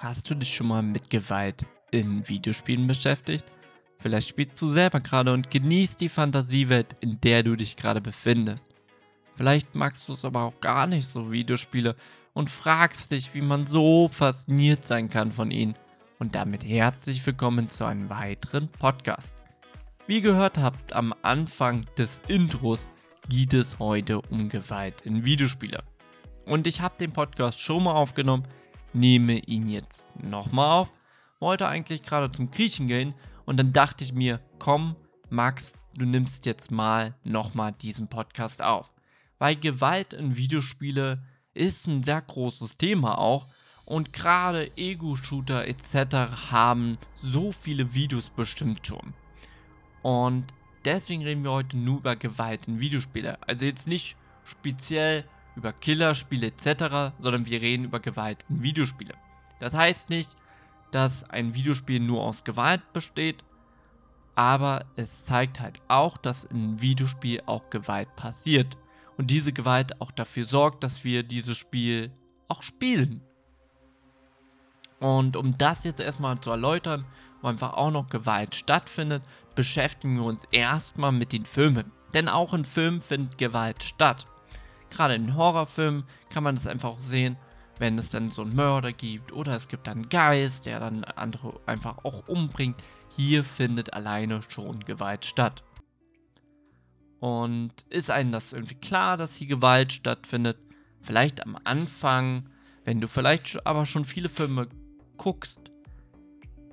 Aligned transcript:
Hast 0.00 0.30
du 0.30 0.36
dich 0.36 0.54
schon 0.54 0.68
mal 0.68 0.82
mit 0.82 1.10
Gewalt 1.10 1.66
in 1.90 2.28
Videospielen 2.28 2.86
beschäftigt? 2.86 3.44
Vielleicht 3.98 4.28
spielst 4.28 4.62
du 4.62 4.70
selber 4.70 5.00
gerade 5.00 5.32
und 5.32 5.50
genießt 5.50 6.00
die 6.00 6.08
Fantasiewelt, 6.08 6.94
in 7.00 7.20
der 7.20 7.42
du 7.42 7.56
dich 7.56 7.76
gerade 7.76 8.00
befindest. 8.00 8.76
Vielleicht 9.34 9.74
magst 9.74 10.08
du 10.08 10.12
es 10.12 10.24
aber 10.24 10.44
auch 10.44 10.60
gar 10.60 10.86
nicht 10.86 11.08
so 11.08 11.32
Videospiele 11.32 11.96
und 12.32 12.48
fragst 12.48 13.10
dich, 13.10 13.34
wie 13.34 13.40
man 13.40 13.66
so 13.66 14.06
fasziniert 14.06 14.86
sein 14.86 15.10
kann 15.10 15.32
von 15.32 15.50
ihnen. 15.50 15.74
Und 16.20 16.36
damit 16.36 16.64
herzlich 16.64 17.26
willkommen 17.26 17.68
zu 17.68 17.84
einem 17.84 18.08
weiteren 18.08 18.68
Podcast. 18.68 19.34
Wie 20.06 20.16
ihr 20.16 20.22
gehört 20.22 20.58
habt 20.58 20.92
am 20.92 21.12
Anfang 21.22 21.86
des 21.96 22.20
Intros, 22.28 22.86
geht 23.28 23.52
es 23.52 23.80
heute 23.80 24.20
um 24.22 24.48
Gewalt 24.48 25.00
in 25.00 25.24
Videospielen. 25.24 25.82
Und 26.46 26.68
ich 26.68 26.80
habe 26.80 26.94
den 26.98 27.12
Podcast 27.12 27.60
schon 27.60 27.82
mal 27.82 27.94
aufgenommen, 27.94 28.44
nehme 28.92 29.38
ihn 29.38 29.68
jetzt 29.68 30.04
nochmal 30.22 30.70
auf. 30.80 30.92
Wollte 31.40 31.68
eigentlich 31.68 32.02
gerade 32.02 32.32
zum 32.32 32.50
Griechen 32.50 32.86
gehen 32.86 33.14
und 33.44 33.58
dann 33.58 33.72
dachte 33.72 34.04
ich 34.04 34.12
mir, 34.12 34.40
komm, 34.58 34.96
Max, 35.30 35.74
du 35.94 36.04
nimmst 36.04 36.46
jetzt 36.46 36.70
mal 36.70 37.14
nochmal 37.24 37.72
diesen 37.72 38.08
Podcast 38.08 38.62
auf. 38.62 38.90
Weil 39.38 39.56
Gewalt 39.56 40.12
in 40.12 40.36
Videospiele 40.36 41.22
ist 41.54 41.86
ein 41.86 42.02
sehr 42.02 42.22
großes 42.22 42.76
Thema 42.76 43.18
auch 43.18 43.46
und 43.84 44.12
gerade 44.12 44.70
Ego-Shooter 44.76 45.66
etc. 45.66 46.50
haben 46.50 46.98
so 47.22 47.52
viele 47.52 47.94
Videos 47.94 48.30
bestimmt 48.30 48.86
schon. 48.86 49.14
Und 50.02 50.46
deswegen 50.84 51.22
reden 51.22 51.44
wir 51.44 51.52
heute 51.52 51.76
nur 51.76 51.98
über 51.98 52.16
Gewalt 52.16 52.68
in 52.68 52.80
Videospiele. 52.80 53.38
Also 53.46 53.66
jetzt 53.66 53.88
nicht 53.88 54.16
speziell 54.44 55.24
über 55.58 55.72
Killerspiele 55.72 56.46
etc., 56.46 57.12
sondern 57.18 57.44
wir 57.44 57.60
reden 57.60 57.84
über 57.84 58.00
Gewalt 58.00 58.44
in 58.48 58.62
Videospiele. 58.62 59.14
Das 59.58 59.74
heißt 59.74 60.08
nicht, 60.08 60.36
dass 60.92 61.28
ein 61.28 61.54
Videospiel 61.54 62.00
nur 62.00 62.22
aus 62.22 62.44
Gewalt 62.44 62.92
besteht, 62.92 63.44
aber 64.34 64.84
es 64.96 65.24
zeigt 65.26 65.60
halt 65.60 65.82
auch, 65.88 66.16
dass 66.16 66.44
in 66.44 66.80
Videospiel 66.80 67.42
auch 67.46 67.68
Gewalt 67.70 68.14
passiert 68.16 68.78
und 69.16 69.26
diese 69.32 69.52
Gewalt 69.52 70.00
auch 70.00 70.12
dafür 70.12 70.46
sorgt, 70.46 70.84
dass 70.84 71.04
wir 71.04 71.24
dieses 71.24 71.56
Spiel 71.56 72.12
auch 72.46 72.62
spielen. 72.62 73.20
Und 75.00 75.36
um 75.36 75.56
das 75.56 75.84
jetzt 75.84 76.00
erstmal 76.00 76.40
zu 76.40 76.50
erläutern, 76.50 77.04
wo 77.42 77.48
einfach 77.48 77.74
auch 77.74 77.90
noch 77.90 78.08
Gewalt 78.08 78.54
stattfindet, 78.54 79.22
beschäftigen 79.54 80.16
wir 80.16 80.24
uns 80.24 80.44
erstmal 80.50 81.12
mit 81.12 81.32
den 81.32 81.44
Filmen. 81.44 81.90
Denn 82.14 82.28
auch 82.28 82.54
in 82.54 82.64
Filmen 82.64 83.00
findet 83.00 83.38
Gewalt 83.38 83.82
statt. 83.82 84.26
Gerade 84.90 85.14
in 85.14 85.36
Horrorfilmen 85.36 86.04
kann 86.30 86.44
man 86.44 86.54
das 86.54 86.66
einfach 86.66 86.90
auch 86.90 87.00
sehen, 87.00 87.36
wenn 87.78 87.98
es 87.98 88.10
dann 88.10 88.30
so 88.30 88.42
einen 88.42 88.56
Mörder 88.56 88.92
gibt 88.92 89.32
oder 89.32 89.54
es 89.54 89.68
gibt 89.68 89.88
einen 89.88 90.08
Geist, 90.08 90.66
der 90.66 90.80
dann 90.80 91.04
andere 91.04 91.60
einfach 91.66 92.04
auch 92.04 92.26
umbringt. 92.28 92.82
Hier 93.10 93.44
findet 93.44 93.92
alleine 93.94 94.42
schon 94.48 94.80
Gewalt 94.80 95.24
statt. 95.24 95.62
Und 97.20 97.72
ist 97.90 98.10
einem 98.10 98.32
das 98.32 98.52
irgendwie 98.52 98.76
klar, 98.76 99.16
dass 99.16 99.36
hier 99.36 99.48
Gewalt 99.48 99.92
stattfindet? 99.92 100.58
Vielleicht 101.00 101.44
am 101.44 101.56
Anfang, 101.64 102.48
wenn 102.84 103.00
du 103.00 103.08
vielleicht 103.08 103.66
aber 103.66 103.86
schon 103.86 104.04
viele 104.04 104.28
Filme 104.28 104.68
guckst, 105.16 105.60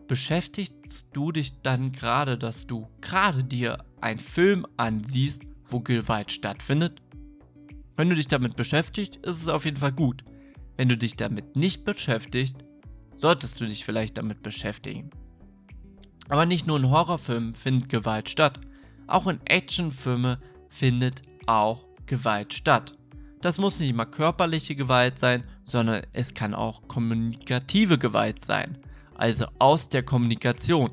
beschäftigst 0.08 1.08
du 1.14 1.32
dich 1.32 1.62
dann 1.62 1.92
gerade, 1.92 2.38
dass 2.38 2.68
du 2.68 2.88
gerade 3.02 3.44
dir 3.44 3.84
einen 4.02 4.20
Film 4.20 4.68
ansiehst, 4.78 5.44
wo 5.68 5.80
Gewalt 5.80 6.32
stattfindet? 6.32 7.02
Wenn 7.96 8.10
du 8.10 8.16
dich 8.16 8.28
damit 8.28 8.56
beschäftigst, 8.56 9.18
ist 9.18 9.42
es 9.42 9.48
auf 9.48 9.66
jeden 9.66 9.78
Fall 9.78 9.94
gut. 9.94 10.24
Wenn 10.78 10.90
du 10.90 10.98
dich 10.98 11.16
damit 11.16 11.56
nicht 11.56 11.86
beschäftigst, 11.86 12.58
solltest 13.18 13.60
du 13.62 13.66
dich 13.66 13.86
vielleicht 13.86 14.18
damit 14.18 14.44
beschäftigen. 14.44 15.10
Aber 16.28 16.46
nicht 16.46 16.68
nur 16.68 16.78
in 16.78 16.90
Horrorfilmen 16.90 17.56
findet 17.56 17.90
Gewalt 17.90 18.30
statt. 18.30 18.60
Auch 19.08 19.28
in 19.28 19.40
Actionfilmen 19.46 20.38
findet 20.70 21.22
auch 21.46 21.86
Gewalt 22.06 22.54
statt. 22.54 22.96
Das 23.42 23.58
muss 23.58 23.80
nicht 23.80 23.92
immer 23.92 24.08
körperliche 24.08 24.76
Gewalt 24.76 25.20
sein, 25.20 25.44
sondern 25.66 26.04
es 26.14 26.34
kann 26.34 26.54
auch 26.54 26.88
kommunikative 26.88 27.98
Gewalt 27.98 28.44
sein. 28.44 28.78
Also 29.14 29.46
aus 29.60 29.88
der 29.88 30.04
Kommunikation. 30.04 30.92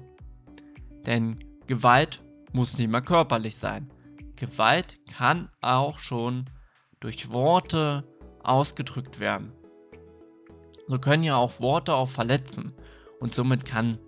Denn 1.07 1.39
Gewalt 1.67 2.23
muss 2.53 2.77
nicht 2.77 2.85
immer 2.85 3.01
körperlich 3.01 3.57
sein. 3.57 3.91
Gewalt 4.37 4.99
kann 5.11 5.49
auch 5.61 5.99
schon 5.99 6.45
durch 7.03 7.31
Worte 7.31 8.05
ausgedrückt 8.43 9.21
werden. 9.21 9.53
So 10.89 10.99
können 10.99 11.23
ja 11.23 11.37
auch 11.37 11.61
Worte 11.61 11.95
auch 11.95 12.09
verletzen 12.09 12.73
und 13.21 13.35
somit 13.35 13.65
kann 13.65 13.99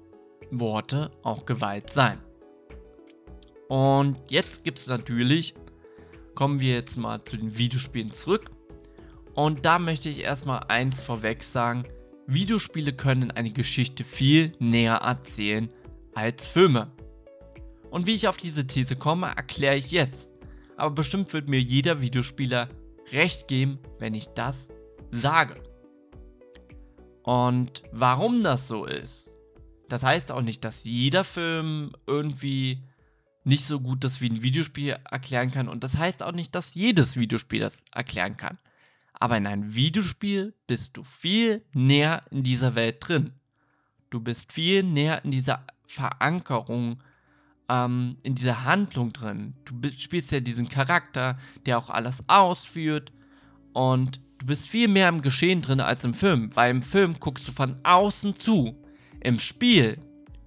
Worte 0.51 1.11
auch 1.23 1.45
Gewalt 1.47 1.91
sein. 1.91 2.19
Und 3.69 4.17
jetzt 4.29 4.65
gibt 4.65 4.79
es 4.79 4.87
natürlich, 4.87 5.55
kommen 6.35 6.61
wir 6.61 6.75
jetzt 6.75 6.97
mal 6.97 7.25
zu 7.25 7.37
den 7.37 7.57
Videospielen 7.57 8.13
zurück. 8.13 8.51
Und 9.35 9.65
da 9.65 9.79
möchte 9.79 10.09
ich 10.09 10.21
erstmal 10.21 10.65
eins 10.69 11.03
vorweg 11.03 11.43
sagen, 11.43 11.85
Videospiele 12.27 12.93
können 12.93 13.31
eine 13.31 13.51
Geschichte 13.51 14.05
viel 14.05 14.53
näher 14.59 14.97
erzählen 14.97 15.69
als 16.15 16.47
Filme. 16.47 16.93
Und 17.91 18.07
wie 18.07 18.15
ich 18.15 18.29
auf 18.29 18.37
diese 18.37 18.67
These 18.67 18.97
komme, 18.97 19.27
erkläre 19.27 19.77
ich 19.77 19.91
jetzt. 19.91 20.31
Aber 20.77 20.95
bestimmt 20.95 21.33
wird 21.33 21.49
mir 21.49 21.61
jeder 21.61 22.01
Videospieler 22.01 22.69
recht 23.13 23.49
geben, 23.49 23.79
wenn 23.99 24.15
ich 24.15 24.29
das 24.29 24.69
sage. 25.11 25.63
Und 27.23 27.83
warum 27.93 28.43
das 28.43 28.69
so 28.69 28.85
ist, 28.85 29.35
das 29.89 30.03
heißt 30.03 30.33
auch 30.33 30.43
nicht, 30.43 30.65
dass 30.65 30.85
jeder 30.85 31.25
Film 31.25 31.93
irgendwie 32.07 32.83
nicht 33.45 33.67
so 33.67 33.81
gut 33.81 34.05
das 34.05 34.21
wie 34.21 34.31
ein 34.31 34.43
Videospiel 34.43 34.97
erklären 35.11 35.51
kann. 35.51 35.69
Und 35.69 35.85
das 35.85 35.99
heißt 35.99 36.23
auch 36.23 36.33
nicht, 36.33 36.55
dass 36.55 36.75
jedes 36.75 37.17
Videospiel 37.17 37.61
das 37.61 37.83
erklären 37.93 38.37
kann. 38.37 38.59
Aber 39.13 39.37
in 39.37 39.47
einem 39.47 39.75
Videospiel 39.75 40.55
bist 40.67 40.97
du 40.97 41.03
viel 41.05 41.65
näher 41.73 42.23
in 42.31 42.43
dieser 42.43 42.75
Welt 42.75 42.97
drin. 43.01 43.35
Du 44.11 44.21
bist 44.21 44.53
viel 44.53 44.83
näher 44.83 45.25
in 45.25 45.31
dieser 45.31 45.67
Verankerung 45.87 47.03
ähm, 47.69 48.17
in 48.23 48.35
dieser 48.35 48.65
Handlung 48.65 49.13
drin. 49.13 49.55
Du 49.65 49.91
spielst 49.97 50.33
ja 50.33 50.41
diesen 50.41 50.69
Charakter, 50.69 51.39
der 51.67 51.79
auch 51.79 51.91
alles 51.91 52.25
ausführt 52.29 53.13
und 53.73 54.21
du 54.39 54.47
bist 54.47 54.69
viel 54.69 54.89
mehr 54.89 55.09
im 55.09 55.23
Geschehen 55.23 55.63
drin 55.63 55.81
als 55.81 56.05
im 56.05 56.15
Film, 56.15 56.51
weil 56.55 56.71
im 56.71 56.83
Film 56.83 57.15
guckst 57.21 57.49
du 57.49 57.53
von 57.53 57.77
außen 57.83 58.35
zu. 58.35 58.77
Im 59.21 59.39
Spiel 59.39 59.99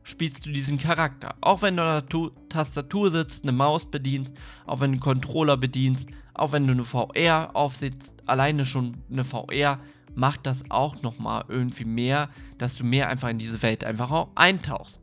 spielst 0.03 0.45
du 0.45 0.51
diesen 0.51 0.77
Charakter. 0.77 1.35
Auch 1.41 1.61
wenn 1.61 1.75
du 1.75 1.83
an 1.83 2.03
der 2.09 2.31
Tastatur 2.50 3.11
sitzt, 3.11 3.44
eine 3.44 3.51
Maus 3.51 3.85
bedienst, 3.85 4.31
auch 4.66 4.79
wenn 4.79 4.91
du 4.91 4.95
einen 4.95 5.01
Controller 5.01 5.57
bedienst, 5.57 6.09
auch 6.33 6.51
wenn 6.51 6.67
du 6.67 6.73
eine 6.73 6.85
VR 6.85 7.56
aufsitzt, 7.56 8.13
alleine 8.25 8.66
schon 8.66 8.97
eine 9.11 9.25
VR 9.25 9.79
macht 10.16 10.45
das 10.45 10.63
auch 10.69 11.01
nochmal 11.01 11.45
irgendwie 11.47 11.85
mehr, 11.85 12.29
dass 12.57 12.75
du 12.75 12.83
mehr 12.83 13.09
einfach 13.09 13.29
in 13.29 13.38
diese 13.38 13.61
Welt 13.61 13.83
einfach 13.83 14.11
auch 14.11 14.29
eintauchst. 14.35 15.00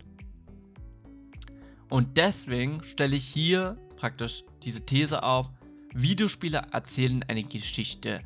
Und 1.94 2.16
deswegen 2.16 2.82
stelle 2.82 3.14
ich 3.14 3.24
hier 3.24 3.78
praktisch 3.94 4.42
diese 4.64 4.84
These 4.84 5.22
auf, 5.22 5.48
Videospiele 5.94 6.66
erzählen 6.72 7.24
eine 7.28 7.44
Geschichte 7.44 8.20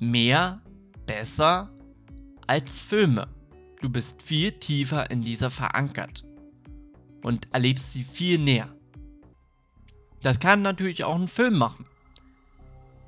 mehr, 0.00 0.60
besser 1.06 1.70
als 2.48 2.76
Filme. 2.76 3.28
Du 3.80 3.88
bist 3.88 4.20
viel 4.20 4.50
tiefer 4.50 5.12
in 5.12 5.22
dieser 5.22 5.48
verankert 5.48 6.24
und 7.22 7.46
erlebst 7.54 7.92
sie 7.92 8.02
viel 8.02 8.40
näher. 8.40 8.74
Das 10.22 10.40
kann 10.40 10.62
natürlich 10.62 11.04
auch 11.04 11.14
ein 11.14 11.28
Film 11.28 11.56
machen. 11.56 11.86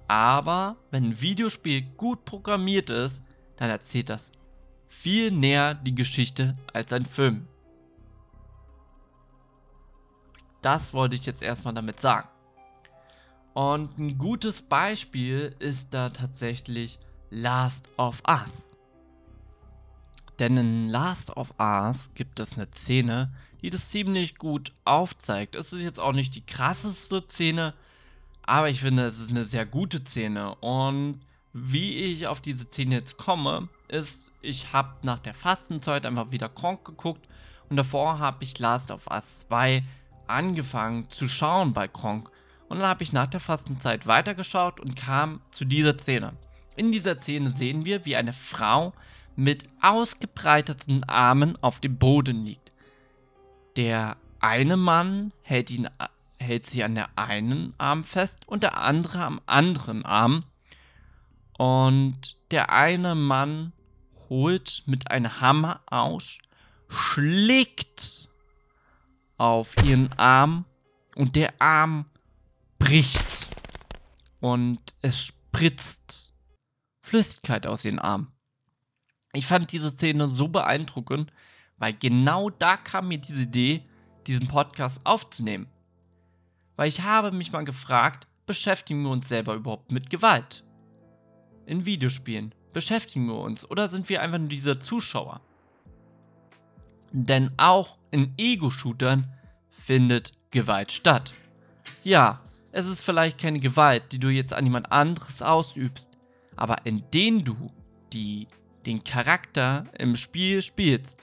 Aber 0.06 0.76
wenn 0.92 1.06
ein 1.06 1.20
Videospiel 1.20 1.82
gut 1.96 2.24
programmiert 2.24 2.90
ist, 2.90 3.24
dann 3.56 3.70
erzählt 3.70 4.08
das 4.08 4.30
viel 4.86 5.32
näher 5.32 5.74
die 5.74 5.96
Geschichte 5.96 6.56
als 6.72 6.92
ein 6.92 7.06
Film. 7.06 7.48
Das 10.62 10.92
wollte 10.92 11.16
ich 11.16 11.26
jetzt 11.26 11.42
erstmal 11.42 11.74
damit 11.74 12.00
sagen. 12.00 12.28
Und 13.54 13.98
ein 13.98 14.18
gutes 14.18 14.62
Beispiel 14.62 15.54
ist 15.58 15.88
da 15.90 16.10
tatsächlich 16.10 16.98
Last 17.30 17.88
of 17.96 18.22
Us. 18.28 18.70
Denn 20.38 20.56
in 20.56 20.88
Last 20.88 21.36
of 21.36 21.52
Us 21.58 22.10
gibt 22.14 22.40
es 22.40 22.56
eine 22.56 22.68
Szene, 22.74 23.32
die 23.60 23.70
das 23.70 23.90
ziemlich 23.90 24.36
gut 24.36 24.72
aufzeigt. 24.84 25.54
Es 25.54 25.72
ist 25.72 25.82
jetzt 25.82 26.00
auch 26.00 26.12
nicht 26.12 26.34
die 26.34 26.46
krasseste 26.46 27.22
Szene, 27.28 27.74
aber 28.42 28.70
ich 28.70 28.80
finde, 28.80 29.04
es 29.04 29.18
ist 29.18 29.30
eine 29.30 29.44
sehr 29.44 29.66
gute 29.66 30.02
Szene. 30.04 30.54
Und 30.56 31.20
wie 31.52 31.96
ich 31.96 32.26
auf 32.26 32.40
diese 32.40 32.64
Szene 32.64 32.96
jetzt 32.96 33.18
komme, 33.18 33.68
ist, 33.88 34.32
ich 34.40 34.72
habe 34.72 34.94
nach 35.02 35.18
der 35.18 35.34
Fastenzeit 35.34 36.06
einfach 36.06 36.32
wieder 36.32 36.48
Kronk 36.48 36.84
geguckt 36.84 37.28
und 37.68 37.76
davor 37.76 38.18
habe 38.18 38.42
ich 38.44 38.58
Last 38.58 38.90
of 38.90 39.06
Us 39.08 39.40
2 39.48 39.84
angefangen 40.30 41.10
zu 41.10 41.28
schauen 41.28 41.72
bei 41.72 41.88
Kronk. 41.88 42.30
Und 42.68 42.78
dann 42.78 42.88
habe 42.88 43.02
ich 43.02 43.12
nach 43.12 43.26
der 43.26 43.40
Fastenzeit 43.40 44.06
weitergeschaut 44.06 44.80
und 44.80 44.96
kam 44.96 45.40
zu 45.50 45.64
dieser 45.64 45.98
Szene. 45.98 46.34
In 46.76 46.92
dieser 46.92 47.20
Szene 47.20 47.52
sehen 47.52 47.84
wir, 47.84 48.04
wie 48.04 48.16
eine 48.16 48.32
Frau 48.32 48.94
mit 49.36 49.66
ausgebreiteten 49.80 51.04
Armen 51.04 51.58
auf 51.62 51.80
dem 51.80 51.98
Boden 51.98 52.44
liegt. 52.44 52.72
Der 53.76 54.16
eine 54.40 54.76
Mann 54.76 55.32
hält, 55.42 55.70
ihn, 55.70 55.88
hält 56.38 56.70
sie 56.70 56.84
an 56.84 56.94
der 56.94 57.10
einen 57.16 57.74
Arm 57.78 58.04
fest 58.04 58.38
und 58.46 58.62
der 58.62 58.78
andere 58.78 59.24
am 59.24 59.40
anderen 59.46 60.04
Arm. 60.04 60.44
Und 61.58 62.36
der 62.50 62.72
eine 62.72 63.14
Mann 63.14 63.72
holt 64.28 64.82
mit 64.86 65.10
einem 65.10 65.40
Hammer 65.40 65.80
aus, 65.86 66.38
schlägt 66.88 68.29
auf 69.40 69.74
ihren 69.86 70.12
Arm 70.18 70.66
und 71.16 71.34
der 71.34 71.62
Arm 71.62 72.04
bricht 72.78 73.48
und 74.40 74.78
es 75.00 75.24
spritzt 75.24 76.34
Flüssigkeit 77.00 77.66
aus 77.66 77.86
ihren 77.86 77.98
Arm. 77.98 78.32
Ich 79.32 79.46
fand 79.46 79.72
diese 79.72 79.92
Szene 79.92 80.28
so 80.28 80.48
beeindruckend, 80.48 81.32
weil 81.78 81.94
genau 81.94 82.50
da 82.50 82.76
kam 82.76 83.08
mir 83.08 83.16
diese 83.16 83.44
Idee, 83.44 83.88
diesen 84.26 84.46
Podcast 84.46 85.00
aufzunehmen. 85.04 85.68
Weil 86.76 86.88
ich 86.88 87.00
habe 87.00 87.32
mich 87.32 87.50
mal 87.50 87.64
gefragt, 87.64 88.26
beschäftigen 88.44 89.02
wir 89.04 89.10
uns 89.10 89.26
selber 89.26 89.54
überhaupt 89.54 89.90
mit 89.90 90.10
Gewalt? 90.10 90.64
In 91.64 91.86
Videospielen 91.86 92.54
beschäftigen 92.74 93.26
wir 93.26 93.38
uns 93.38 93.68
oder 93.70 93.88
sind 93.88 94.10
wir 94.10 94.20
einfach 94.20 94.38
nur 94.38 94.48
diese 94.48 94.78
Zuschauer? 94.78 95.40
Denn 97.12 97.50
auch 97.56 97.96
in 98.10 98.32
Ego-Shootern 98.36 99.26
findet 99.68 100.32
Gewalt 100.50 100.92
statt. 100.92 101.32
Ja, 102.02 102.40
es 102.72 102.86
ist 102.86 103.02
vielleicht 103.02 103.38
keine 103.38 103.60
Gewalt, 103.60 104.12
die 104.12 104.18
du 104.18 104.28
jetzt 104.28 104.52
an 104.54 104.64
jemand 104.64 104.92
anderes 104.92 105.42
ausübst, 105.42 106.08
aber 106.56 106.86
indem 106.86 107.44
du 107.44 107.70
die, 108.12 108.46
den 108.86 109.02
Charakter 109.04 109.84
im 109.98 110.16
Spiel 110.16 110.62
spielst 110.62 111.18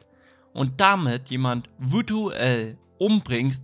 und 0.54 0.80
damit 0.82 1.30
jemand 1.30 1.70
virtuell 1.78 2.78
umbringst, 3.00 3.64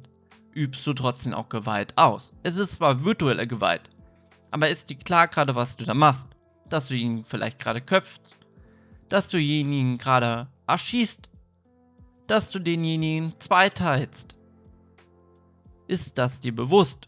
übst 0.54 0.86
du 0.86 0.94
trotzdem 0.94 1.34
auch 1.34 1.50
Gewalt 1.50 1.98
aus. 1.98 2.34
Es 2.44 2.58
ist 2.58 2.76
zwar 2.76 3.04
virtuelle 3.04 3.48
Gewalt, 3.48 3.90
aber 4.52 4.70
ist 4.70 4.90
dir 4.90 4.98
klar 4.98 5.28
gerade, 5.28 5.56
was 5.56 5.76
du 5.76 5.84
da 5.84 5.94
machst? 5.94 6.28
Dass 6.70 6.88
du 6.88 6.96
ihn 6.96 7.26
vielleicht 7.26 7.60
gerade 7.60 7.82
köpfst, 7.82 8.36
dass 9.10 9.28
du 9.28 9.38
denjenigen 9.38 9.98
gerade 9.98 10.48
erschießt, 10.68 11.30
dass 12.28 12.50
du 12.50 12.60
denjenigen 12.60 13.34
zweiteilst. 13.40 14.36
Ist 15.88 16.18
das 16.18 16.40
dir 16.40 16.56
bewusst? 16.56 17.08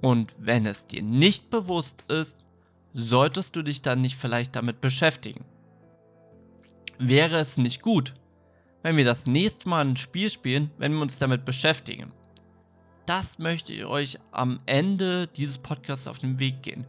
Und 0.00 0.34
wenn 0.38 0.66
es 0.66 0.86
dir 0.86 1.02
nicht 1.02 1.50
bewusst 1.50 2.04
ist, 2.08 2.38
solltest 2.94 3.54
du 3.56 3.62
dich 3.62 3.82
dann 3.82 4.00
nicht 4.00 4.16
vielleicht 4.16 4.56
damit 4.56 4.80
beschäftigen. 4.80 5.44
Wäre 6.98 7.38
es 7.38 7.56
nicht 7.56 7.82
gut, 7.82 8.14
wenn 8.82 8.96
wir 8.96 9.04
das 9.04 9.26
nächste 9.26 9.68
Mal 9.68 9.86
ein 9.86 9.96
Spiel 9.96 10.30
spielen, 10.30 10.70
wenn 10.78 10.94
wir 10.94 11.02
uns 11.02 11.18
damit 11.18 11.44
beschäftigen? 11.44 12.12
Das 13.06 13.38
möchte 13.38 13.72
ich 13.72 13.84
euch 13.84 14.18
am 14.30 14.60
Ende 14.66 15.26
dieses 15.26 15.58
Podcasts 15.58 16.06
auf 16.06 16.18
den 16.18 16.38
Weg 16.38 16.62
gehen. 16.62 16.86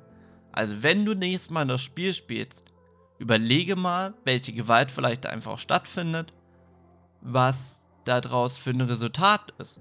Also 0.51 0.83
wenn 0.83 1.06
du 1.06 1.13
nächstes 1.13 1.50
Mal 1.50 1.65
das 1.65 1.81
Spiel 1.81 2.13
spielst, 2.13 2.65
überlege 3.19 3.75
mal, 3.75 4.13
welche 4.24 4.51
Gewalt 4.51 4.92
vielleicht 4.92 5.25
einfach 5.25 5.57
stattfindet, 5.57 6.33
was 7.22 7.88
daraus 8.06 8.58
für 8.58 8.72
ein 8.72 8.82
Resultat 8.82 9.54
ist. 9.58 9.80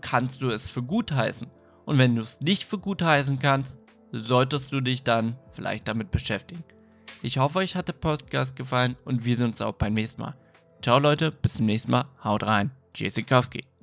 Kannst 0.00 0.42
du 0.42 0.50
es 0.50 0.68
für 0.68 0.82
gut 0.82 1.12
heißen? 1.12 1.48
Und 1.84 1.98
wenn 1.98 2.16
du 2.16 2.22
es 2.22 2.40
nicht 2.40 2.64
für 2.64 2.78
gut 2.78 3.02
heißen 3.02 3.38
kannst, 3.38 3.78
solltest 4.12 4.72
du 4.72 4.80
dich 4.80 5.02
dann 5.02 5.36
vielleicht 5.52 5.86
damit 5.88 6.10
beschäftigen. 6.10 6.64
Ich 7.22 7.38
hoffe, 7.38 7.58
euch 7.58 7.76
hat 7.76 7.88
der 7.88 7.94
Podcast 7.94 8.56
gefallen 8.56 8.96
und 9.04 9.24
wir 9.24 9.36
sehen 9.36 9.46
uns 9.46 9.60
auch 9.60 9.74
beim 9.74 9.94
nächsten 9.94 10.20
Mal. 10.20 10.34
Ciao 10.82 10.98
Leute, 10.98 11.30
bis 11.30 11.54
zum 11.54 11.66
nächsten 11.66 11.90
Mal. 11.90 12.06
Haut 12.22 12.42
rein. 12.42 12.70
Tschüssikowski. 12.94 13.75